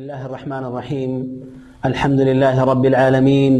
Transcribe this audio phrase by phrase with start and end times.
[0.00, 1.12] بسم الله الرحمن الرحيم
[1.84, 3.52] الحمد لله رب العالمين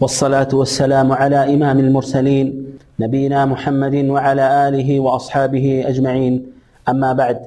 [0.00, 2.46] والصلاة والسلام على إمام المرسلين
[3.00, 6.46] نبينا محمد وعلى آله وأصحابه أجمعين
[6.88, 7.38] أما بعد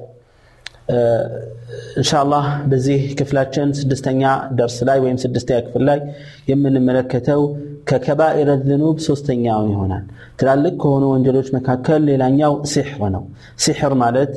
[1.98, 6.00] إن شاء الله بزيه كفلاتشن سدستنيا درس لاي ويم سدستيا لاي
[6.48, 7.56] يمن ملكتو
[7.86, 10.06] ككبائر الذنوب سوستنيا هنا
[10.38, 13.22] تلالك هونو وانجلوش مكاكل ليلانياو سحر نو
[13.56, 14.32] سحر مالت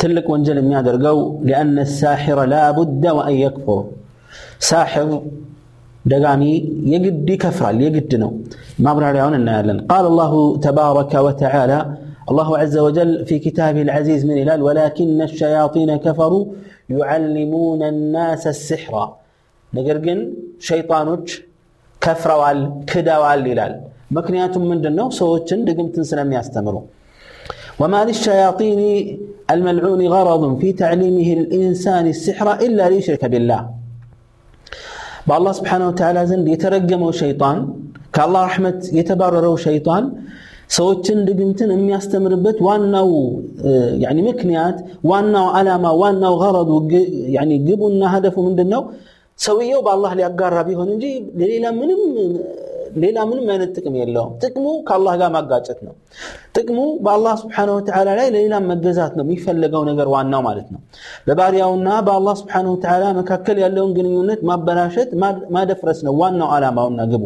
[0.00, 1.18] ትልቅ ወንጀል የሚያደርገው
[1.48, 3.82] ሊአነ ሳሒረ ላ ቡደ ወአን የክፉር
[4.68, 5.10] ሳሕር
[6.04, 6.42] ደጋሚ
[6.92, 8.30] የግድ ይከፍራል፣ የግድ ነው።
[8.84, 10.34] ማብራሪያውን እናያለን። ቃል አላሁ
[10.66, 11.72] ተባረከ ወተዓላ
[12.30, 16.44] الله عز وجل في كتابه العزيز من إلال ولكن الشياطين كفروا
[16.98, 18.94] يعلمون الناس السحر
[19.72, 20.20] نقرقن
[20.68, 21.26] شيطانوج
[22.04, 22.50] كفروا
[22.90, 23.72] كدوا والإلال
[24.16, 26.84] مكنيات من دنو سوتشن دقمتن سلم يستمروا
[27.80, 28.80] وما للشياطين
[29.53, 33.61] الملعون غرض في تعليمه الإنسان السحر إلا ليشرك بالله
[35.27, 37.57] بالله سبحانه وتعالى زند يترجمه شيطان
[38.15, 40.03] كالله رحمة يتبرره شيطان
[40.75, 43.09] ሰዎችን ድግምትን የሚያስተምርበት ዋናው
[44.03, 44.77] ያኒ ምክንያት
[45.09, 46.69] ዋናው ዓላማ ዋናው ገረዱ
[47.37, 48.83] ያኒ ግቡና ሀደፉ ምንድን ነው
[49.39, 51.05] ሰውየው በአላህ ሊያጋራ ቢሆን እንጂ
[51.51, 52.01] ሌላ ምንም
[53.03, 55.93] ሌላ ምንም አይነት ጥቅም የለውም ጥቅሙ ከአላህ ጋር ማጋጨት ነው
[56.57, 60.81] ጥቅሙ በአላህ ስብሓን ወተላ ላይ ለሌላ መገዛት ነው የሚፈለገው ነገር ዋናው ማለት ነው
[61.27, 65.11] በባሪያውና በአላህ ስብሓን ወተላ መካከል ያለውን ግንኙነት ማበላሸት
[65.57, 67.23] ማደፍረስ ነው ዋናው ዓላማውና ግቡ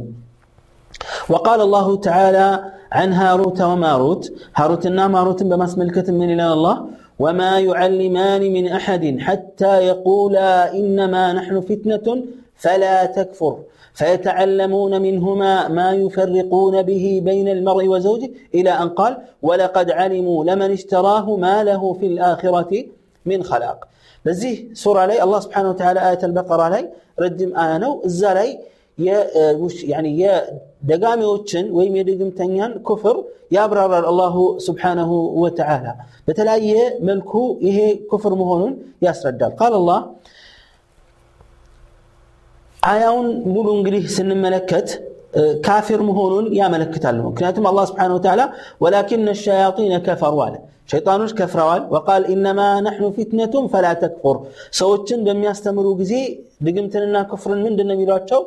[1.34, 2.48] وقال الله تعالى
[2.92, 4.24] عن هاروت وماروت
[4.56, 6.76] هاروتنا ماروت بمسملكة من إلى الله
[7.20, 12.08] وما يعلمان من أحد حتى يقولا إنما نحن فتنة
[12.64, 13.54] فلا تكفر
[13.94, 21.36] فيتعلمون منهما ما يفرقون به بين المرء وزوجه إلى أن قال ولقد علموا لمن اشتراه
[21.36, 22.72] ما له في الآخرة
[23.26, 23.88] من خلاق
[24.26, 26.90] بزيه سورة علي الله سبحانه وتعالى آية البقرة علي
[27.24, 28.50] ردم آنو الزالي
[29.94, 30.34] يعني يا
[30.90, 33.18] ደጋሚዎችን ወይም የድግምተኛን ኩፍር
[33.56, 34.36] ያብራራል አላሁ
[34.68, 35.12] ስብሓነሁ
[35.44, 35.86] ወተዓላ
[36.28, 36.76] በተለያየ
[37.10, 37.32] መልኩ
[37.68, 37.80] ይሄ
[38.12, 38.74] ኩፍር መሆኑን
[39.06, 40.00] ያስረዳል ቃል አላህ
[42.84, 44.88] አያውን ሙሉ እንግዲህ ስንመለከት
[45.66, 48.42] ካፊር መሆኑን ያመለክታል ምክንያቱም አላህ ስብሓን ወተዓላ
[48.84, 50.56] ወላኪን ሸያጢነ ከፈሩ አለ
[50.92, 54.38] ሸይጣኖች ከፍረዋል ወቃል ኢነማ ነሕኑ ፊትነቱን ፈላ ተክፉር
[54.80, 56.14] ሰዎችን በሚያስተምሩ ጊዜ
[56.66, 58.42] ድግምትንና ክፍርን ምንድን ነው የሚሏቸው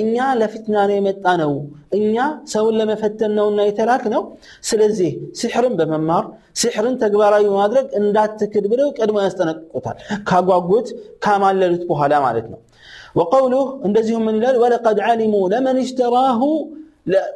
[0.00, 1.52] እኛ ለፊትና ነው የመጣ ነው
[1.98, 2.16] እኛ
[2.52, 4.22] ሰውን ለመፈተን ነውና የተላክ ነው
[4.70, 6.26] ስለዚህ ሲሕርን በመማር
[6.62, 9.98] ሲሕርን ተግባራዊ በማድረግ እንዳትክድ ብለው ቀድሞ ያስጠነቅቁታል
[10.30, 10.88] ካጓጉት
[11.26, 12.60] ካማለሉት በኋላ ማለት ነው
[13.18, 16.42] وقوله እንደዚሁም ምን ይላል ወለቀድ ዓሊሙ ለመን እሽተራሁ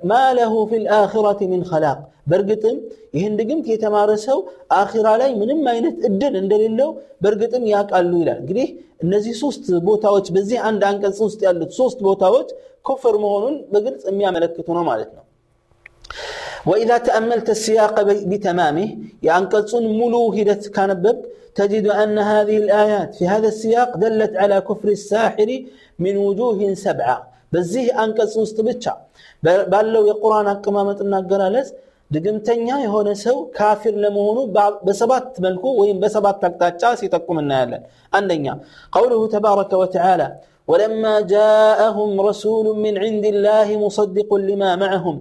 [0.05, 1.99] ما له في الآخرة من خلاق
[2.31, 2.77] በእርግጥም
[3.17, 4.39] ይህን ድግምት የተማረ ሰው
[4.77, 6.91] አኺራ ላይ ምንም አይነት እድል እንደሌለው
[7.23, 8.69] በእርግጥም ያውቃሉ ይላል እንግዲህ
[9.05, 12.49] እነዚህ ሶስት ቦታዎች በዚህ አንድ አንቀጽ ውስጥ ያሉት ሶስት ቦታዎች
[12.89, 15.25] ኩፍር መሆኑን በግልጽ የሚያመለክቱ ነው ማለት ነው
[16.67, 17.97] وإذا تأملت السياق
[18.31, 18.89] بتمامه
[19.23, 21.19] ينقصون ملو هدت كانبب
[21.55, 25.49] تجد أن هذه الآيات في هذا السياق دلت على كفر الساحر
[25.99, 27.19] من وجوه سبعة
[27.53, 28.95] بزيه أنقص وستبتشا
[29.73, 31.69] ባለው የቁርአን አቀማመጥና አገላለጽ
[32.11, 34.39] ድግምተኛ የሆነ ሰው ካፊር ለመሆኑ
[34.87, 37.83] በሰባት መልኩ ወይም በሰባት አቅጣጫ ሲጠቁም እናያለን
[38.19, 38.47] አንደኛ
[38.95, 40.23] ቀውሉሁ ተባረከ ወተዓላ
[40.71, 45.17] ولما جاءهم رسول من عند الله مصدق لما معهم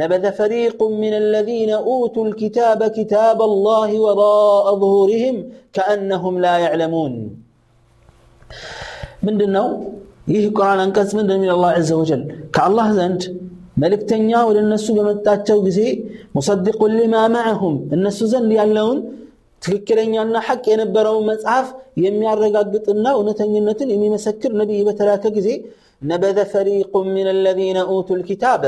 [0.00, 5.36] نبذ فريق من الذين اوتوا الكتاب كتاب الله وراء ظهورهم
[5.76, 7.12] كانهم لا يعلمون
[9.26, 9.68] من دنو
[10.34, 12.22] ይህ ቁርአን አንቀጽ ምንድን የሚል አላህ ዘ ወጀል
[12.54, 13.20] ከአላህ ዘንድ
[13.82, 15.80] መልእክተኛ ወደ እነሱ በመጣቸው ጊዜ
[16.36, 18.98] ሙሰድቁን ሊማ ማዕሁም እነሱ ዘንድ ያለውን
[19.61, 21.67] ትክክለኛና ሐቅ የነበረውን መጽሐፍ
[22.03, 25.49] የሚያረጋግጥና እውነተኝነትን የሚመሰክር ነቢይ በተላከ ጊዜ
[26.01, 28.63] ነበዘ ፈሪቁ ምን አለዚነ ኡቱ ልኪታበ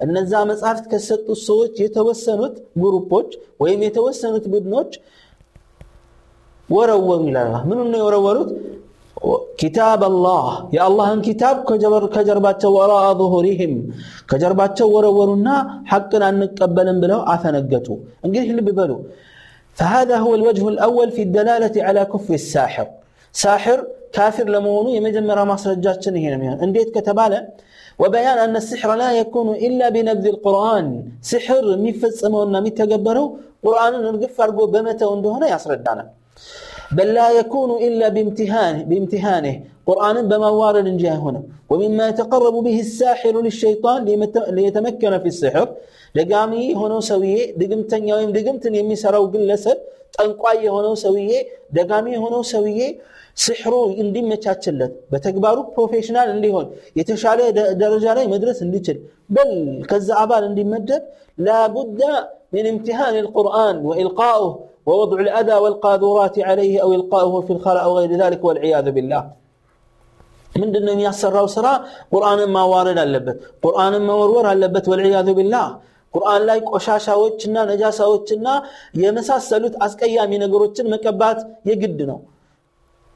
[0.00, 3.30] እነዛ መጽሐፍት ከሰጡት ሰዎች የተወሰኑት ግሩፖች
[3.62, 4.92] ወይም የተወሰኑት ቡድኖች
[6.68, 8.50] ወረወሩ ይላል ምኑ ነው የወረወሩት
[9.60, 11.56] ኪታብ አላህ የአላህን ኪታብ
[12.14, 13.74] ከጀርባቸው ወራ ظሁሪህም
[14.30, 15.48] ከጀርባቸው ወረወሩና
[15.92, 17.88] ሐቅን አንቀበልም ብለው አፈነገጡ
[18.24, 18.92] እንግዲህ ልብ በሉ
[19.74, 22.86] فهذا هو الوجه الأول في الدلالة على كفر الساحر.
[23.32, 27.48] ساحر كافر لمونو يمجمر مصرجاتشن هنا انديت كتباله
[27.98, 31.04] وبيان أن السحر لا يكون إلا بنبذ القرآن.
[31.22, 33.30] سحر مفصمونا متقبروا
[33.64, 36.04] قرآن نرقف أرقو بمتى وندهنا يصردنا
[36.92, 39.60] بل لا يكون إلا بامتهانه, بامتهانه.
[39.89, 41.41] قرآن بما وارد جاء هنا
[41.71, 43.99] ومما يتقرب به الساحر للشيطان
[44.57, 45.67] ليتمكن في السحر
[46.17, 49.77] دقامي هنا سوية دقمتن يوم دقمتن يمي سراو قلسل
[50.17, 51.31] ጠንቋይ የሆነው ሰውዬ
[51.77, 52.81] ደጋሚ የሆነው ሰውዬ
[53.43, 53.73] ስሕሩ
[54.03, 56.67] እንዲመቻችለት በተግባሩ ፕሮፌሽናል እንዲሆን
[56.99, 57.39] የተሻለ
[57.81, 58.97] ደረጃ ላይ መድረስ እንዲችል
[59.35, 59.51] በል
[59.91, 61.03] ከዛ አባል እንዲመደብ
[61.47, 62.01] ላቡዳ
[62.55, 64.51] من امتهان القرآن وإلقاؤه
[64.87, 69.21] ووضع الأذى والقاذورات عليه أو إلقاؤه في الخلاء أو غير ذلك والعياذ بالله
[70.51, 71.73] من دون يسر سرا
[72.13, 75.67] قرآن ما وارد اللبت قرآن ما ورور اللبت والعياذ بالله
[76.13, 78.47] ቁርአን ላይ ቆሻሻዎችና ነጃሳዎችና
[79.03, 81.39] የመሳሰሉት አስቀያሚ ነገሮችን መቀባት
[81.69, 82.19] የግድ ነው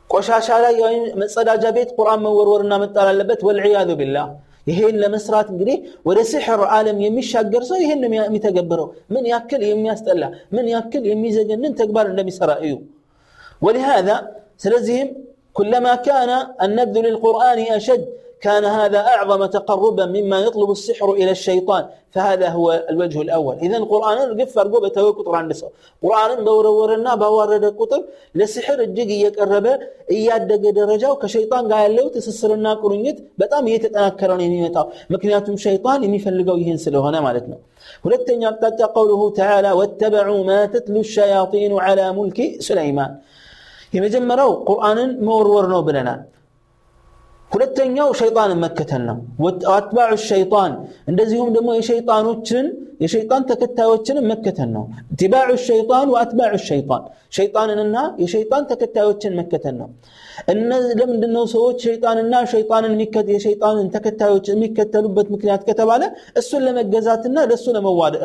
[0.10, 4.28] ቆሻሻ ላይ ወይም መጸዳጃ ቤት ቁርአን መወርወርና መጣል አለበት ወልዕያዙ ቢላህ
[4.70, 5.78] ይሄን ለመስራት እንግዲህ
[6.10, 10.24] ወደ ሲሕር ዓለም የሚሻገር ሰው ይሄን የሚተገብረው ምን ያክል የሚያስጠላ
[10.56, 12.74] ምን ያክል የሚዘገንን ተግባር እንደሚሰራ እዩ
[13.66, 14.16] ولهذا
[14.64, 15.10] ስለዚህም
[15.59, 16.31] كلما كان
[16.65, 18.05] النبذ للقرآن أشد
[18.41, 23.57] كان هذا أعظم تقربا مما يطلب السحر إلى الشيطان فهذا هو الوجه الأول.
[23.67, 25.69] إذا القرآن قف أرقوب توي قطر عند سو.
[26.05, 28.01] قرآن بورورنا بورد قطر
[28.39, 29.67] لسحر الجيجي يقرب
[30.11, 30.49] إياد
[30.81, 37.57] درجة وكشيطان قال له تسسرنا قرنيت بتام يتتنكرون يميتا مكنياتهم شيطان يفلقوا يهنسلوا هنا مالتنا.
[38.05, 42.39] ولتن يقتل قوله تعالى واتبعوا ما تتلو الشياطين على ملك
[43.97, 46.23] የመጀመሪያው ቁርአንን መወርወር ነው ብለናል።
[47.51, 49.19] ሁለተኛው ሸይጣንን መከተል ነው።
[49.75, 50.73] አትባዑ ሸይጣን
[51.11, 52.67] እንደዚሁም ደግሞ የሸይጣኖችን
[53.01, 54.85] የሸይጣን ተከታዮችን መከተል ነው።
[55.15, 57.03] ኢትባዑ ሸይጣን ወአትባዑ ሸይጣን
[57.37, 59.89] ሸይጣንንና የሸይጣን ተከታዮችን መከተል ነው።
[61.01, 62.35] ለምንድን ሰዎች ሸይጣንና
[63.35, 66.03] የሸይጣንን ተከታዮች የሚከተሉበት ምክንያት ከተባለ
[66.37, 67.67] እሱን ለመገዛትና ለእሱ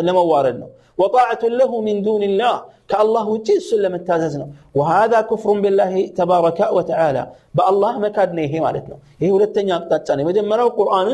[0.07, 2.55] ለመዋረድ ነው። وطاعة له من دون الله.
[2.91, 4.47] كالله جيس سلم التاززنا
[4.77, 7.23] وهذا كفر بالله تبارك وتعالى.
[7.57, 11.07] بأ الله ما كان نيهي مالتنا هي ولد تنيا قطعتنا مجمرا القرآن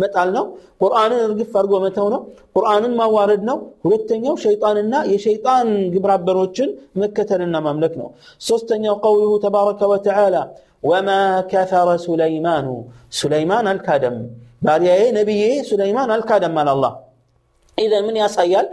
[0.00, 0.06] ما
[0.82, 2.18] قرآن نرقف فرق ومتونا
[2.56, 3.54] قرآن ما واردنا
[3.84, 6.68] ولد تنيا شيطاننا يا شيطان قبرا بروتشن
[7.00, 8.06] مكتلنا مملكنا
[8.48, 10.42] سوستنيا قوله تبارك وتعالى
[10.90, 11.22] وما
[11.52, 12.66] كثر سليمان
[13.20, 14.16] سليمان الكادم
[14.66, 16.92] باريا نبيه سليمان الكادم مال الله
[17.84, 18.66] إذا من يا سيال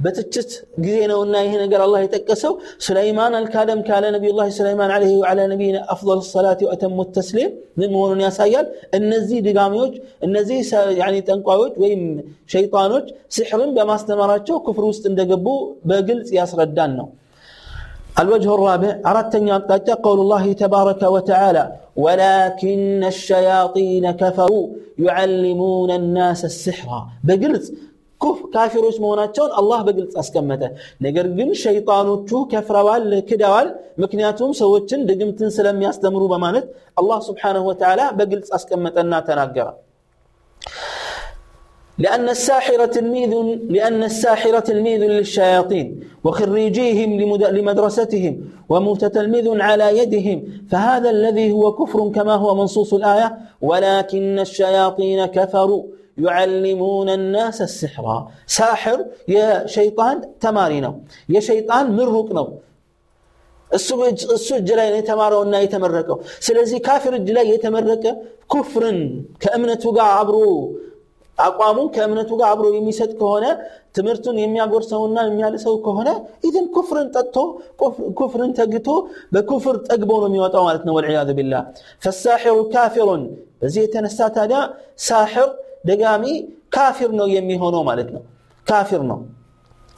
[0.00, 2.52] بتجت قزينا وأنا هنا قال الله يتكسو
[2.88, 8.20] سليمان الكادم كان نبي الله سليمان عليه وعلى نبينا افضل الصلاه واتم التسليم من مورون
[8.20, 9.92] يا سايال النزي دقاميوج
[10.24, 10.58] النزي
[11.00, 12.00] يعني تنقاوج وين
[12.46, 13.04] شيطانوج
[13.36, 15.56] سحر بما استمراتشو كفر وسط اندقبو
[15.88, 17.06] بقلت يا سردانو
[18.20, 19.48] الوجه الرابع اردت ان
[20.06, 21.64] قول الله تبارك وتعالى
[22.04, 24.66] ولكن الشياطين كفروا
[25.06, 26.90] يعلمون الناس السحر
[27.24, 27.66] بقلت
[28.53, 30.63] ካፊሮች መሆናቸውን አላህ በግልጽ አስቀመጠ
[31.05, 33.67] ነገር ግን ሸይጣኖቹ ከፍረዋል ክደዋል
[34.03, 36.65] ምክንያቱም ሰዎችን ድግምትን ስለሚያስተምሩ በማለት
[37.01, 39.69] አላህ ስብሓንሁ ወተዓላ በግልጽ አስቀመጠና ተናገረ
[41.97, 43.33] لأن الساحر تلميذ
[43.69, 45.87] لأن الساحر تلميذ للشياطين
[46.23, 47.09] وخريجيهم
[47.57, 48.33] لمدرستهم
[48.69, 50.37] ومتتلمذ على يدهم
[50.71, 55.83] فهذا الذي هو كفر كما هو منصوص الآية ولكن الشياطين كفروا
[56.25, 58.05] يعلمون الناس السحر
[58.57, 58.99] ساحر
[59.35, 60.93] يا شيطان تمارينو
[61.35, 62.47] يا شيطان مرق نو
[63.71, 63.87] እሱ
[64.59, 68.05] እጅ ላይ ነው የተማረውና የተመረቀው ስለዚህ ካፊር እጅ ላይ የተመረቀ
[68.53, 68.97] ኩፍርን
[69.43, 70.37] ከእምነቱ ጋር አብሮ
[71.37, 73.45] አቋሙን ከእምነቱ ጋር አብሮ የሚሰጥ ከሆነ
[73.97, 76.09] ትምህርቱን የሚያጎርሰውና የሚያልሰው ከሆነ
[76.47, 77.37] ኢዘን ኩፍርን ጠጥቶ
[78.19, 78.89] ኩፍርን ተግቶ
[79.35, 81.61] በኩፍር ጠግቦ ነው የሚወጣው ማለት ነው ወልዕያዙ ቢላህ
[82.05, 83.23] ፈሳሒሩ ካፊሩን
[83.61, 84.59] በዚህ የተነሳ ታዲያ
[85.07, 85.49] ሳሕር
[85.89, 86.25] ደጋሚ
[86.75, 88.23] ካፊር ነው የሚሆነው ማለት ነው
[88.67, 89.19] ካፊር ነው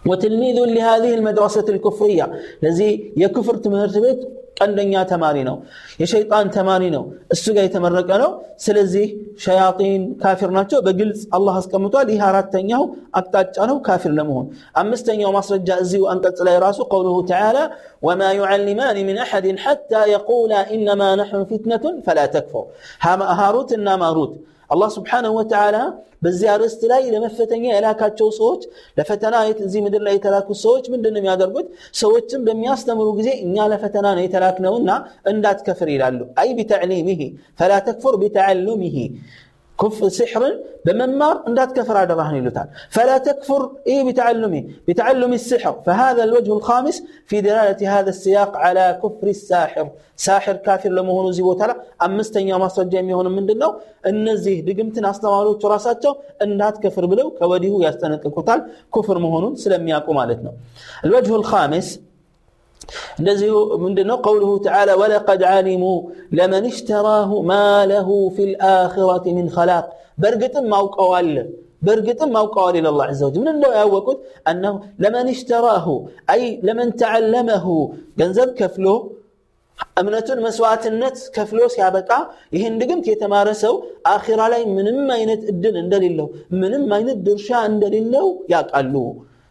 [0.04, 2.25] وتلميذ لهذه المدرسة الكفرية
[2.62, 4.20] الذي يكفر تمهرت بيت
[4.60, 5.56] ቀንደኛ ተማሪ ነው
[6.01, 8.32] የሸይጣን ተማሪ ነው እሱ ጋር የተመረቀ ነው
[8.66, 9.06] ስለዚህ
[9.46, 12.84] ሸያጢን ካፊር ናቸው በግልጽ አላህ አስቀምጧል ይህ አራተኛው
[13.20, 14.46] አቅጣጫ ነው ካፊር ለመሆን
[14.82, 17.58] አምስተኛው ማስረጃ እዚሁ አንቀጽ ላይ ራሱ ቀውሉሁ ተዓላ
[18.08, 22.66] ወማ ዩዓሊማን ምን አሐድን ሐታ የቁላ ኢነማ ነሕኑ ፊትነቱን ፈላ ተክፈር
[23.42, 24.34] ሃሩት እና ማሩት
[24.71, 25.77] አላህ ስብሓንሁ ወተዓላ
[26.23, 28.63] በዚህ አርዕስት ላይ ለመፈተኛ የላካቸው ሰዎች
[28.99, 31.67] ለፈተና እዚህ ምድር ላይ የተላኩት ሰዎች ምንድን ነው የሚያደርጉት?
[32.01, 34.91] ሰዎችን በሚያስተምሩ ጊዜ እኛ ለፈተና ነው የተላክነውና
[35.33, 37.21] እንዳትከፍር ይላሉ። አይ ቢተዕሊሚሂ
[37.61, 38.97] ፈላ ተክፉር ቢተዓሉሚሂ
[39.80, 40.42] كف سحر
[40.85, 45.75] بممار اندات كفر على رهن يلوتال فلا تكفر إيه بتعلمه بتعلم السحر.
[45.87, 49.88] فهذا الوجه الخامس في دلالة هذا السياق على كفر الساحر.
[50.16, 53.75] ساحر كافر لمهون زي وتلا أمستن يوم أصلا جميع هون من دنو؟
[54.06, 60.52] النزيه دقمتنا استمالو تراساتو اندات كفر بلو كوديه القتال كفر مهون سلم ياكو مالتنا
[61.04, 62.00] الوجه الخامس
[63.20, 65.84] እንደዚሁ ምንድነው ቀውሉሁ ተዓላ ወለቀድ ዓሊሙ
[66.38, 67.54] ለመን እሽተራሁ ማ
[67.92, 69.86] ለሁ ፊ ልአኽረት ምን ኸላቅ
[70.24, 71.30] በእርግጥም አውቀዋል
[71.86, 74.20] በእርግጥም አውቀዋል ኢላ ላህ ዘ ወጀል ምን እንደው ያወቁት
[74.51, 74.74] አነሁ
[75.04, 75.88] ለመን እሽተራሁ
[76.34, 77.66] አይ ለመን ተዓለመሁ
[78.22, 78.88] ገንዘብ ከፍሎ
[80.00, 82.10] እምነቱን መስዋዕትነት ከፍሎ ሲያበቃ
[82.56, 83.74] ይህን ድግምት የተማረ ሰው
[84.12, 86.28] አኺራ ላይ ምንም አይነት እድል እንደሌለው
[86.62, 88.96] ምንም አይነት ድርሻ እንደሌለው ያውቃሉ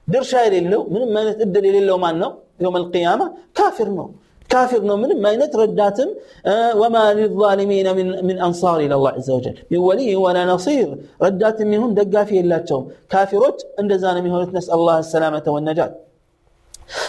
[0.08, 4.11] ድርሻ የሌለው ምንም አይነት እድል የሌለው ማን ነው يوم القيامة كافر نو
[4.49, 6.09] كافر نو من ما ينترداتم
[6.45, 9.55] آه، وما للظالمين من من أنصار إلى الله عز وجل.
[9.71, 10.97] من ولي ولا نصير.
[11.21, 12.83] ردات منهم دقافي إلا توم.
[13.09, 15.91] كافرات عند زان منهم نسأل الله السلامة والنجاة.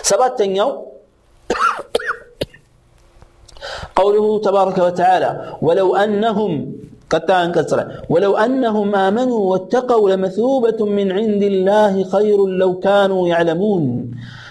[0.03, 0.75] سبات يوم
[3.97, 5.31] قوله تبارك وتعالى
[5.63, 6.51] ولو أنهم
[7.11, 14.11] قطعا كسرا ولو أنهم آمنوا واتقوا لمثوبة من عند الله خير لو كانوا يعلمون.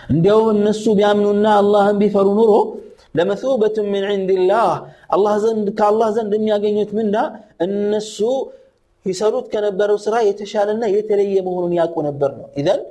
[0.10, 2.52] እንዲያው እነሱ ቢያምኑና አላህን ቢፈሩ ኑሮ
[3.16, 4.30] ለመثوبة من عند
[5.80, 7.16] ከአላህ ዘንድ የሚያገኙት ምና
[7.66, 8.18] እነሱ
[9.06, 12.82] ይሰሩት ከነበረው ስራ የተሻለና የተለየ መሆኑን ያውቁ ነበር ነው። ኢዘን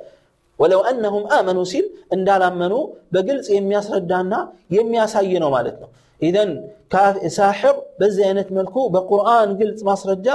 [0.59, 2.73] ወለው አነሁም አመኑ ሲል እንዳላመኑ
[3.13, 4.33] በግልጽ የሚያስረዳና
[4.77, 5.89] የሚያሳይ ነው ማለት ነው።
[6.21, 6.51] ኢዘን
[7.37, 10.27] ሳሕር በዚህ አይነት መልኩ በቁርአን ግልጽ ማስረጃ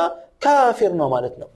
[0.44, 1.48] ካፊር ነው ማለት ነው።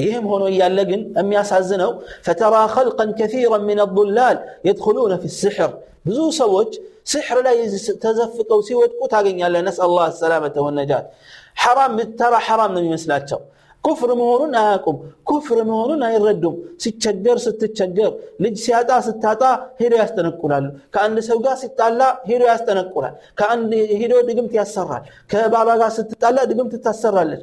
[0.00, 1.90] إيهم هونو يالقن أم ياسعزنو
[2.22, 5.70] فترى خلقا كثيرا من الضلال يدخلون في السحر
[6.06, 11.06] بزو سوج سحر لا يتزفق أو سيود قطع الله السلامة والنجاة
[11.54, 13.38] حرام ترى حرام من مسلاتشو
[13.85, 14.97] ኩፍር መሆኑን አያውቁም
[15.29, 18.11] ኩፍር መሆኑን አይረዱም ሲቸገር ስትቸገር
[18.43, 19.41] ልጅ ሲያጣ ስታጣ
[19.79, 25.01] ሄዶ ያስጠነቁላሉ ከአንድ ሰው ጋር ሲጣላ ሄዶ ያስጠነቁላል ከአንድ ሄዶ ድግምት ያሰራል
[25.31, 27.41] ከባሏ ጋር ስትጣላ ድግምት ታሰራለች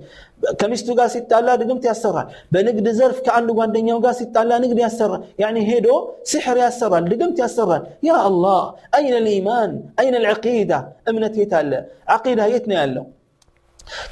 [0.61, 5.89] ከሚስቱ ጋር ሲጣላ ድግምት ያሰራል በንግድ ዘርፍ ከአንድ ጓደኛው ጋር ሲጣላ ንግድ ያሰራል ያኒ ሄዶ
[6.33, 8.61] ሲሕር ያሰራል ድግምት ያሰራል ያ አላህ
[8.99, 9.73] አይነ ልኢማን
[10.03, 10.73] አይነ ልዕቂዳ
[11.11, 11.73] እምነት የት አለ
[12.17, 13.07] ዓቂዳ የት ነው ያለው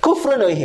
[0.04, 0.62] ኩፍር ነው ይሄ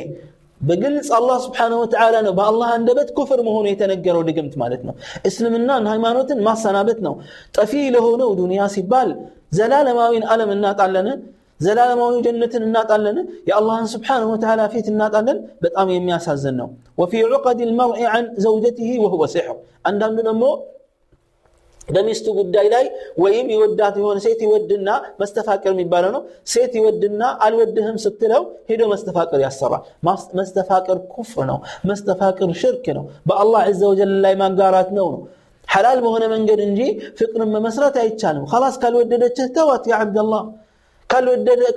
[0.61, 4.93] በግልጽ አላህ ስብሓንሁ ወተዓላ ነው በአላህ አንደበት ኩፍር መሆኑ የተነገረው ድግምት ማለት ነው
[5.29, 7.13] እስልምናን ሃይማኖትን ማሰናበት ነው
[7.57, 9.11] ጠፊ ለሆነው ዱንያ ሲባል
[9.59, 11.07] ዘላለማዊን ዓለም እናጣለን
[11.59, 13.17] ዘላለማዊ ጀነትን እናጣለን
[13.49, 16.69] የአላህን ስብሓንሁ ወተዓላ ፊት እናጣለን በጣም የሚያሳዝን ነው
[17.01, 19.57] ወፊ ዑቀድ ልመርኢ عن ዘውጀትህ ወሁወ ሲሕር
[19.89, 20.43] አንዳንዱ ደግሞ
[21.88, 22.84] በሚስቱ ጉዳይ ላይ
[23.22, 24.88] ወይም ይወዳት የሆነ ሴት ይወድና
[25.20, 29.82] መስተፋቅር የሚባለው ነው ሴት ይወድና አልወድህም ስትለው ሄዶ መስተፋቅር ያሰራል
[30.40, 31.58] መስተፋቅር ኩፍ ነው
[31.90, 35.22] መስተፋቅር ሽርክ ነው በአላህ ዘ ወጀል ላይ ማጋራት ነው ነው
[35.68, 36.80] ሐላል በሆነ መንገድ እንጂ
[37.18, 40.42] ፍቅርን መመስረት አይቻልም ላስ ካልወደደችህ ተዋት ያ አብደላህ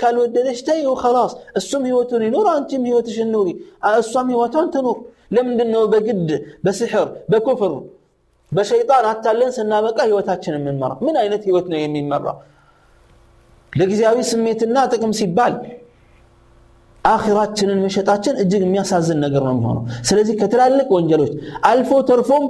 [0.02, 3.50] ካልወደደች ተይው ላስ እሱም ህይወቱን ይኑር አንቺም ህይወትሽን ኑሪ
[3.94, 4.98] እሷም ህይወቷን ትኑር
[5.32, 6.30] ለምንድነው በግድ
[6.64, 7.74] በስሕር በኩፍር
[8.53, 12.37] በሸይጣን አታለን ስናበቃ ህይወታችን የምንመራ ምን አይነት ህይወት ነው የሚመራው
[13.73, 15.55] ለጊዜያዊ ስሜትና ጥቅም ሲባል
[17.05, 21.33] አኺራችንን መሸጣችን እጅግ የሚያሳዝን ነገር ነው የሚሆነው ስለዚህ ከትላልቅ ወንጀሎች
[21.71, 22.45] አልፎ ተርፎም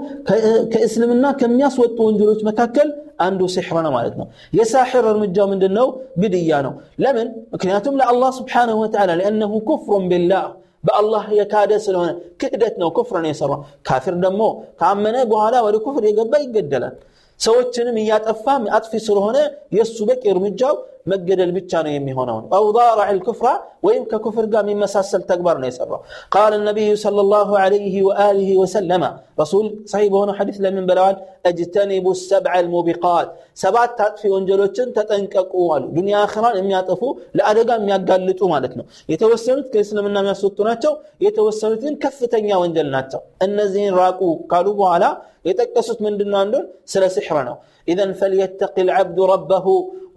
[0.73, 2.91] ከእስልምና ከሚያስወጡ ወንጀሎች መካከል
[3.27, 4.27] አንዱ ሲሕር ነው ማለት ነው
[4.59, 5.89] የሳሕር እርምጃው ምንድን ነው
[6.23, 6.73] ግድያ ነው
[7.05, 10.45] ለምን ምክንያቱም ለአላህ ስብሓንሁ ወተዓላ ሊአነሁ ኩፍሩን ቢላህ
[10.85, 14.43] በአላህ የካደ ስለሆነ ክህደት ነው ኩፍር ነው የሰራው ካፊር ደግሞ
[14.81, 16.95] ካመነ በኋላ ወደ ኩፍር የገባ ይገደላል
[17.41, 18.45] ሰዎችንም እያጠፋ
[18.77, 19.39] አጥፊ ስለሆነ
[19.77, 20.75] የእሱ በቂ እርምጃው
[21.12, 23.48] መገደል ብቻ ነው የሚሆነውን አው ዳራዕ ልኩፍራ
[23.88, 26.02] ወይም ከኩፍር ጋር የሚመሳሰል ተግባር ነው የሰራው
[26.36, 29.04] ቃል ነቢዩ صለ ላሁ ለህ ወአሊህ ወሰለመ
[29.42, 31.16] ረሱል ሰሒ በሆነ ሐዲስ ለምን በለዋል
[31.50, 33.30] እጅተኒቡ ሰብዐ ልሙቢቃት
[33.64, 37.02] ሰባት አጥፊ ወንጀሎችን ተጠንቀቁ አሉ ዱኒያ አኽራን የሚያጠፉ
[37.40, 40.94] ለአደጋ የሚያጋልጡ ማለት ነው የተወሰኑት ከእስልምና የሚያስወጡ ናቸው
[41.26, 45.06] የተወሰኑት ግን ከፍተኛ ወንጀል ናቸው እነዚህን ራቁ ካሉ በኋላ
[45.48, 46.64] የጠቀሱት ምንድን ነው አንዱን
[46.94, 47.56] ስለ ስሕር ነው
[47.93, 49.67] ኢዘን ፈልየተቂ ልዓብዱ ረበሁ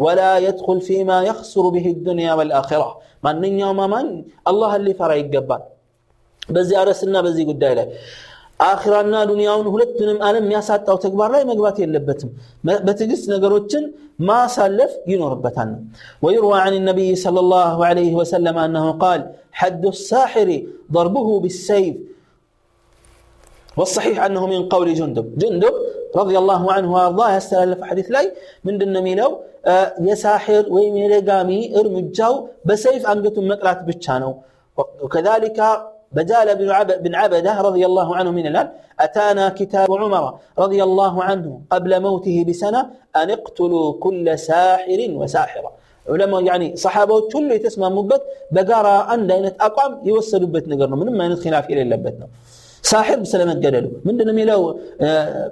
[0.05, 2.83] ወላ የድኹል ፊማ የኽስሩ ብህ ዱንያ ወልአኺራ
[3.25, 4.09] ማንኛውም አማኝ
[4.51, 5.63] አላህን ሊፈራ ይገባል
[6.55, 7.87] በዚህ አረስና በዚህ ጉዳይ ላይ
[8.67, 12.29] አኺራና ዱንያውን ሁለቱንም ዓለም የሚያሳጣው ተግባር ላይ መግባት የለበትም
[12.87, 13.83] በትዕግስት ነገሮችን
[14.29, 15.81] ማሳለፍ ይኖርበታል ነው
[16.23, 19.19] ويروى عن النبي صلى الله عليه وسلم أنه قال
[19.59, 20.49] حد الساحر
[20.95, 21.95] ضربه بالسيف
[23.77, 25.73] والصحيح أنه من قول جندب جندب
[26.16, 28.32] رضي الله عنه وأرضاه يستلف حديث لاي
[28.64, 34.36] من دون ميلو آه يساحر ويم يرقامي ارمجاو بسيف أنقتم مقلات بتشانو
[35.02, 35.58] وكذلك
[36.12, 36.68] بجال بن,
[37.04, 38.68] بن عبده رضي الله عنه من الآن
[39.00, 45.72] أتانا كتاب عمر رضي الله عنه قبل موته بسنة أن اقتلوا كل ساحر وساحرة.
[46.08, 51.36] علماء يعني صحابة كل تسمى مبت بقارة أن دينة أقام يوصلوا بيت نقرنا من ما
[51.36, 51.82] خلاف إلى
[52.82, 54.60] صاحب سلمة قدلو من دون ميلو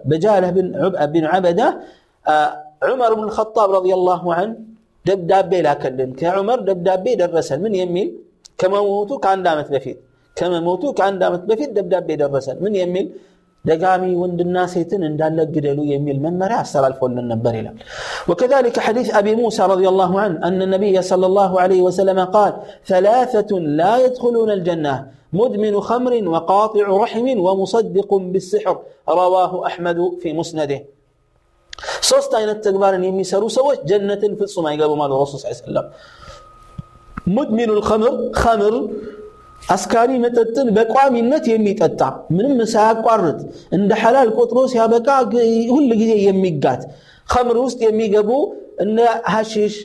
[0.08, 0.66] بجاله بن
[1.12, 1.68] بن عبدة
[2.28, 2.50] آه،
[2.82, 4.54] عمر بن الخطاب رضي الله عنه
[5.06, 8.08] دب دابي لا كلن كعمر دب دابي درسل من يميل؟
[8.58, 9.96] كما موتوك عن دامت بفيد
[10.36, 13.06] كما موتوك عن دامت بفيد دب دابي درسل من يميل؟
[13.65, 17.77] ደጋሚ ወንድና ሴትን እንዳለ ግደሉ የሚል መመሪያ አስተላልፎልን ነበር ይላል
[18.29, 22.51] وكذلك حديث أبي موسى رضي الله عنه أن النبي صلى الله عليه وسلم قال
[22.91, 24.95] ثلاثة لا يدخلون الجنة
[25.33, 28.75] مدمن خمر وقاطع رحم ومصدق بالسحر
[29.11, 30.79] رواه أحمد في مسنده
[32.09, 35.85] ሶስት አይነት ተግባርን የሚሰሩ ሰዎች ጀነትን ፍጹም አይገቡም አሉ ረሱል ስ ሰለም
[37.35, 38.75] ሙድሚኑ ልከምር ከምር
[39.69, 42.01] አስካሪ መጠጥን በቋሚነት የሚጠጣ
[42.35, 43.39] ምንም ሳያቋርጥ
[43.77, 45.07] እንደ ሐላል ቆጥሮ ሲያበቃ
[45.73, 46.81] ሁል ጊዜ የሚጋት
[47.29, 48.29] ከምር ውስጥ የሚገቡ
[48.83, 48.97] እነ
[49.33, 49.75] ሐሺሽ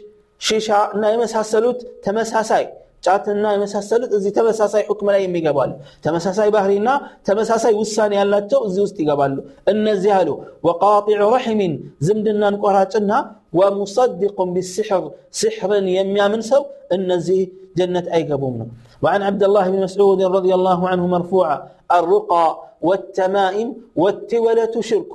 [0.40, 2.64] ሺሻ እና የመሳሰሉት ተመሳሳይ
[3.04, 5.70] ጫትና የመሳሰሉት እዚህ ተመሳሳይ ሁክም ላይ የሚገባሉ
[6.04, 6.88] ተመሳሳይ ባህሪና
[7.28, 9.36] ተመሳሳይ ውሳኔ ያላቸው እዚህ ውስጥ ይገባሉ
[9.72, 10.28] እነዚህ አሉ
[10.68, 11.74] ወቃጢዑ ረሒሚን
[12.08, 13.12] ዝምድናን ቆራጭና
[13.60, 15.04] ወሙሰድቁን ቢስሕር
[15.40, 17.40] ስሕርን የሚያምን ሰው እነዚህ
[17.78, 18.66] جنة أي قبومنا
[19.02, 21.56] وعن عبد الله بن مسعود رضي الله عنه مرفوعا
[21.98, 22.46] الرقى
[22.82, 25.14] والتمائم والتولة شرك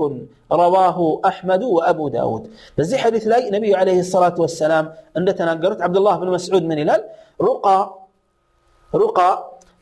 [0.52, 2.44] رواه أحمد وأبو داود
[2.78, 4.86] بزي حديث لاي نبي عليه الصلاة والسلام
[5.18, 7.02] عند تناقرت عبد الله بن مسعود من هلال
[7.42, 7.80] رقى
[8.94, 9.32] رقى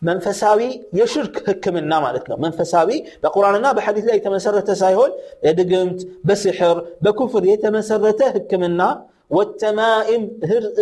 [0.08, 0.60] መንፈሳዊ
[1.00, 2.89] የሽርክ ህክምና ማለት ነው መንፈሳዊ
[3.24, 5.12] በቁርአንና በሐዲስ ላይ የተመሰረተ ሳይሆን
[5.46, 8.82] የድግምት በስሕር በኩፍር የተመሰረተ ህክምና
[9.38, 10.24] ወተማኢም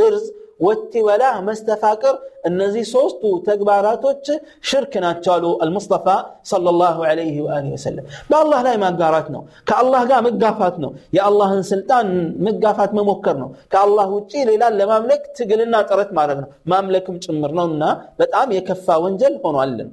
[0.06, 0.26] እርዝ
[0.66, 2.16] ወቲወላ መስተፋቅር
[2.50, 4.26] እነዚህ ሶስቱ ተግባራቶች
[4.70, 6.08] ሽርክ ናቸው አሉ አልሙስጠፋ
[6.52, 12.10] ሰለላሁ ዐለይሂ ወአሊሂ ወሰለም በአላህ ላይ ማጋራት ነው ከአላህ ጋር መጋፋት ነው የአላህን ስልጣን
[12.48, 17.84] መጋፋት መሞከር ነው ከአላህ ውጪ ሌላን ለማምለክ ትግልና ጥረት ማድረግ ነው ማምለክም ጭምር ነውና
[18.24, 19.92] በጣም የከፋ ወንጀል ሆኗልን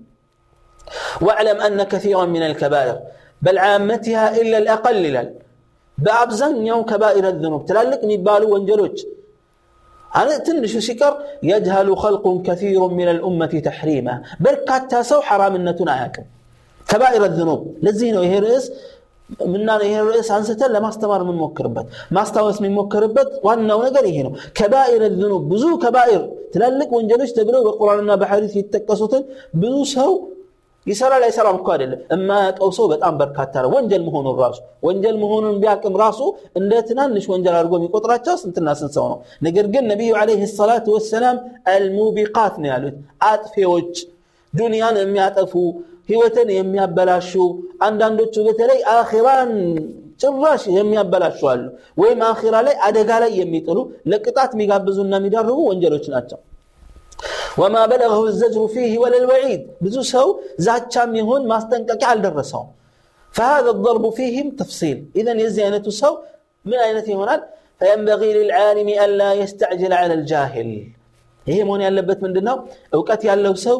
[1.27, 2.97] واعلم أن كثيرا من الكبائر
[3.45, 5.29] بل عامتها إلا الأقل لل
[5.99, 6.55] بأبزن
[6.91, 8.99] كبائر الذنوب تلالك نبالو وانجلوش
[10.21, 16.25] أنا تنش سكر يجهل خلق كثير من الأمة تحريمه بركات سو حرام النتنا هاكم
[16.89, 18.67] كبائر الذنوب لزينو هي رئيس
[19.53, 25.65] منا ይሄ ርዕስ አንስተን ለማስተማር የምንሞክርበት ማስታወስ የምንሞክርበት ዋናው ነገር ይሄ ነው ከባኢር الذنوب ብዙ
[25.83, 26.23] ከባኢር
[26.55, 29.23] ትላልቅ ወንጀሎች ተብለው በቁርአንና በሐዲስ የተጠቀሱትን
[29.63, 30.11] ብዙ ሰው
[30.87, 35.97] ይሰራል አይሰራም እኮ አይደለም የማያውቀው ሰው በጣም በርካታ ነው ወንጀል መሆኑን ራሱ ወንጀል መሆኑን ቢያቅም
[36.03, 36.21] ራሱ
[36.61, 41.39] እንደ ትናንሽ ወንጀል አድርጎ የሚቆጥራቸው ስንትና ስንት ሰው ነው ነገር ግን ነቢዩ ዓለይሂ ሰላቱ ወሰላም
[41.75, 42.97] አልሙቢቃት ነው ያሉት
[43.31, 43.93] አጥፊዎች
[44.53, 45.53] ዱንያን የሚያጠፉ
[46.11, 47.33] ህይወትን የሚያበላሹ
[47.87, 49.53] አንዳንዶቹ በተለይ አኺራን
[50.23, 51.65] ጭራሽ የሚያበላሹ አሉ
[52.03, 53.79] ወይም አኺራ ላይ አደጋ ላይ የሚጥሉ
[54.13, 56.39] ለቅጣት የሚጋብዙና የሚዳርጉ ወንጀሎች ናቸው
[57.61, 60.27] وما بلغه الزجر فيه ولا الوعيد بزو سو
[60.67, 62.67] زاتشام يهون ما استنقق على الرسول
[63.37, 66.13] فهذا الضرب فيهم تفصيل إذا يزينة سو
[66.69, 67.37] من أين هنا
[67.81, 70.71] فينبغي للعالم ألا يستعجل على الجاهل
[71.47, 72.57] هي مون ያለበት ምንድነው
[72.97, 73.77] እውቀት ያለው ሰው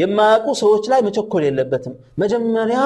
[0.00, 2.78] የማያውቁ ሰዎች ላይ መቸኮል የለበትም መጀመሪያ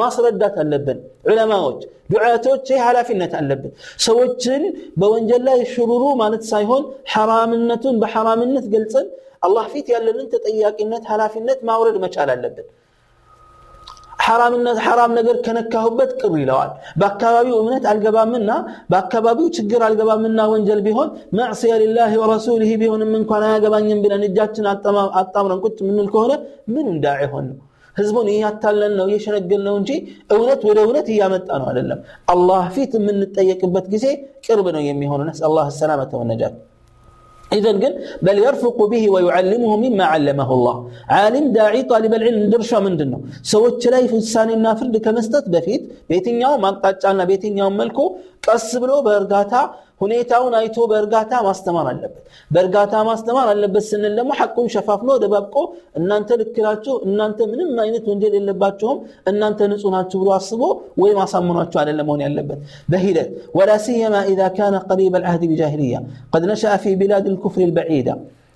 [0.00, 0.98] ማስረዳት አለብን
[1.30, 1.80] ዑለማዎች
[2.12, 3.72] ዱዓቶች ይህ ኃላፊነት አለብን
[4.06, 4.62] ሰዎችን
[5.00, 6.82] በወንጀል ላይ ሽሩሩ ማለት ሳይሆን
[7.14, 9.06] ሐራምነቱን በሐራምነት ገልጸን
[9.46, 12.68] አላህ ፊት ያለንን ተጠያቂነት ኃላፊነት ማውረድ መቻል አለብን
[14.24, 16.68] ሐራምነት ሐራም ነገር ከነካሁበት ቅር ይለዋል
[17.00, 18.50] በአካባቢው እምነት አልገባምና
[18.92, 21.08] በአካባቢው ችግር አልገባምና ወንጀል ቢሆን
[21.38, 24.66] ማዕስያ ሊላህ ወረሱሊህ ቢሆንም እንኳን አያገባኝም ብለን እጃችን
[25.20, 26.32] አጣምረን ቁጭ የምንል ከሆነ
[26.74, 27.58] ምን እንዳዕ ሆን ነው
[27.96, 29.90] ህዝቡን እያታለን ነው እየሸነገል ነው እንጂ
[30.34, 31.98] እውነት ወደ እውነት እያመጣ ነው አይደለም
[32.34, 34.06] አላህ ፊት የምንጠየቅበት ጊዜ
[34.46, 36.54] ቅርብ ነው የሚሆኑ ነስ አላህ ሰላመተ ወነጃት
[37.53, 40.89] إذا قل بل يرفق به ويعلمه مما علمه الله.
[41.09, 46.65] عالم داعي طالب العلم درشا من دنه سوت لاي فسان النافر كمستت بفيت بيتين يوم
[46.65, 47.23] أقطعنا
[48.47, 49.53] ቀስ ብሎ በእርጋታ
[50.01, 55.55] ሁኔታውን አይቶ በእርጋታ ማስተማር አለበት። በእርጋታ ማስተማር አለበት ስንል ደግሞ ሐቁን ሸፋፍኖ ደባብቆ
[55.99, 58.99] እናንተ ልክ ናችሁ፣ እናንተ ምንም አይነት ወንጀል የለባችሁም፣
[59.31, 60.61] እናንተ ንጹህ ናችሁ ብሎ አስቦ
[61.01, 63.29] ወይም አሳምኗችሁ አይደለም መሆን ያለበት በሂደት
[63.59, 65.97] ወላ ሲየማ ኢዛ ካነ ቀሪበ ልዓህድ ቢጃሂልያ
[66.33, 68.09] ቀድ ነሸአ ፊ ቢላድ ልኩፍር ልበዒዳ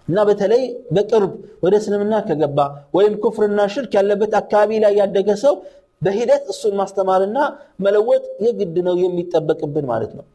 [0.07, 0.63] እና በተለይ
[0.95, 1.31] በቅርብ
[1.63, 2.59] ወደ እስልምና ከገባ
[2.95, 5.53] ወይም ኩፍርና ሽርክ ያለበት አካባቢ ላይ ያደገ ሰው
[6.01, 7.37] በሂደት እሱን ማስተማርና
[7.85, 10.25] መለወጥ የግድ ነው የሚጠበቅብን ማለት ነው።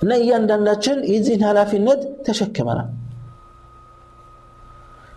[0.00, 2.88] እና እያንዳንዳችን የዚህን ኃላፊነት ተሸክመናል።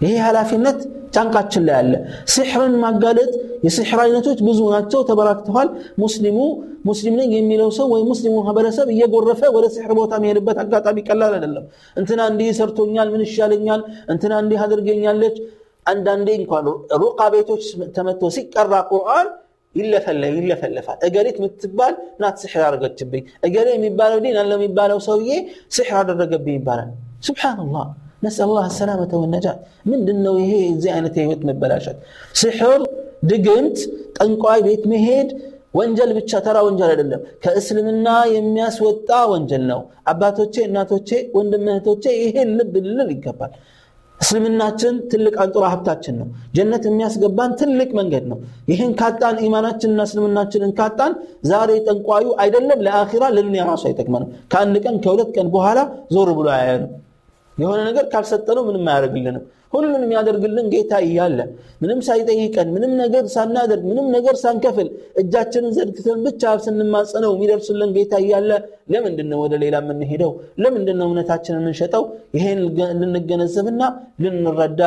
[0.01, 0.77] ይሄ ኃላፊነት
[1.15, 1.93] ጫንቃችን ላይ አለ።
[2.33, 3.31] ሲሕርን ማጋለጥ
[3.65, 5.69] የሲሕር አይነቶች ብዙ ናቸው ተበራክተዋል።
[6.03, 6.37] ሙስሊሙ
[6.85, 11.65] ሙስሊም ነኝ የሚለው ሰው ወይም ሙስሊሙ ማህበረሰብ እየጎረፈ ወደ ሲሕር ቦታ የሚሄድበት አጋጣሚ ቀላል አይደለም።
[11.97, 13.81] እንትና እንዲህ ሰርቶኛል ምን ይሻለኛል?
[14.09, 15.35] እንትና እንዲህ አድርገኛለች
[15.85, 16.65] አንዳንዴ እንኳን
[17.01, 17.63] ሩቃ ቤቶች
[17.95, 19.27] ተመቶ ሲቀራ ቁርአን
[19.75, 25.29] ይለፈለፋል። እገሊት የምትባል ናት ስሕር አደረገችብኝ፣ እገሌ የሚባለው ዲን አለ የሚባለው ሰውዬ
[25.75, 26.89] ስሕር አደረገብኝ ይባላል።
[27.27, 27.85] ሱብሓነላህ
[28.23, 29.59] ነስአል ላህ ሰላመተ ወነጃት።
[29.91, 31.97] ምንድን ነው ይሄ እዚህ አይነት የህይወት መበላሸት?
[32.41, 32.81] ስሕር፣
[33.29, 33.77] ድግምት፣
[34.17, 35.29] ጠንቋይ ቤት መሄድ
[35.73, 42.73] ወንጀል ብቻ ተራ ወንጀል አይደለም፣ ከእስልምና የሚያስወጣ ወንጀል ነው። አባቶቼ፣ እናቶቼ፣ ወንድም እህቶቼ ይሄን ልብ
[42.87, 43.53] ልንል ይገባል።
[44.21, 48.39] እስልምናችን ትልቅ አንጡራ ሀብታችን ነው። ጀነት የሚያስገባን ትልቅ መንገድ ነው።
[48.71, 51.13] ይህን ካጣን ኢማናችንና እስልምናችንን ካጣን
[51.49, 55.79] ዛሬ ጠንቋዩ አይደለም ለአኺራ ለዱንያ ራሱ አይጠቅመንም። ከአንድ ቀን ከሁለት ቀን በኋላ
[56.15, 56.91] ዞር ብሎ አያየንም።
[57.57, 61.39] የሆነ ነገር ካልሰጠነው ምንም አያደርግልንም ሁሉንም የሚያደርግልን ጌታ እያለ
[61.81, 64.87] ምንም ሳይጠይቀን ምንም ነገር ሳናደርግ ምንም ነገር ሳንከፍል
[65.21, 68.51] እጃችንን ዘርግተን ብቻ ስንማጸነው የሚደርስልን ጌታ እያለ
[68.93, 70.31] ለምንድን ነው ወደ ሌላ የምንሄደው
[70.63, 72.05] ለምንድን ነው እምነታችን የምንሸጠው
[72.37, 72.59] ይሄን
[73.03, 73.81] ልንገነዘብና
[74.23, 74.81] ልንረዳ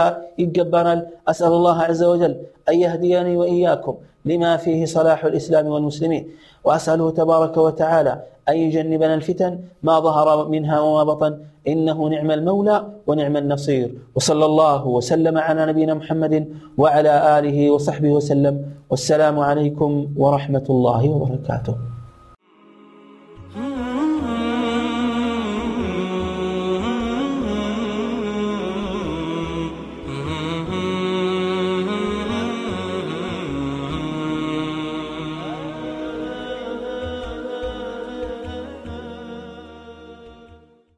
[0.45, 1.01] ይገባናል
[1.33, 2.35] አስአል ላህ ዘ ወጀል
[2.69, 6.29] አን የህድያኒ ወኢያኩም لما فيه صلاح الإسلام والمسلمين.
[6.65, 11.39] وأسأله تبارك وتعالى أن يجنبنا الفتن ما ظهر منها وما بطن.
[11.69, 13.95] إنه نعم المولى ونعم النصير.
[14.15, 18.65] وصلى الله وسلم على نبينا محمد وعلى آله وصحبه وسلم.
[18.91, 21.94] والسلام عليكم ورحمة الله وبركاته.